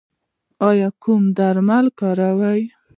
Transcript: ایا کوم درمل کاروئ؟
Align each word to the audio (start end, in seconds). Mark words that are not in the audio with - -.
ایا 0.67 0.89
کوم 1.03 1.23
درمل 1.37 1.85
کاروئ؟ 1.99 2.61